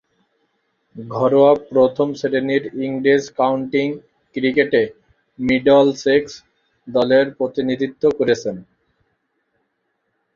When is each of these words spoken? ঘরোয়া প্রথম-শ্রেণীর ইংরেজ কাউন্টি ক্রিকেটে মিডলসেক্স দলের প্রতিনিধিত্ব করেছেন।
ঘরোয়া 1.11 1.51
প্রথম-শ্রেণীর 1.69 2.63
ইংরেজ 2.85 3.23
কাউন্টি 3.39 3.83
ক্রিকেটে 4.35 4.81
মিডলসেক্স 5.39 6.31
দলের 6.87 7.25
প্রতিনিধিত্ব 7.37 8.03
করেছেন। 8.19 8.55